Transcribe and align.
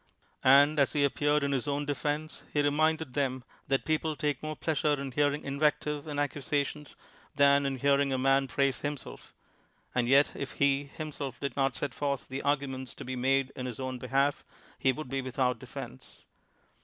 And 0.43 0.79
as 0.79 0.93
he 0.93 1.05
ap 1.05 1.13
peared 1.13 1.43
in 1.43 1.51
his 1.51 1.67
own 1.67 1.85
defense, 1.85 2.41
he 2.51 2.63
reminded 2.63 3.13
them 3.13 3.43
that 3.67 3.85
people 3.85 4.15
take 4.15 4.41
more 4.41 4.55
pleasure 4.55 4.99
in 4.99 5.11
hearing 5.11 5.43
invec 5.43 5.73
tive 5.79 6.07
and 6.07 6.19
accusations 6.19 6.95
than 7.35 7.67
in 7.67 7.75
hearing 7.77 8.11
a 8.11 8.17
man 8.17 8.47
praise 8.47 8.79
himself; 8.81 9.31
and 9.93 10.07
yet 10.07 10.31
if 10.33 10.53
he, 10.53 10.85
himself, 10.85 11.39
did 11.39 11.55
not 11.55 11.75
set 11.75 11.93
forth 11.93 12.29
the 12.29 12.41
arguments 12.41 12.95
to 12.95 13.05
be 13.05 13.15
made 13.15 13.51
in 13.55 13.67
his 13.67 13.79
own 13.79 13.99
behalf, 13.99 14.43
he 14.79 14.91
would 14.91 15.07
be 15.07 15.21
without 15.21 15.59
defense. 15.59 16.23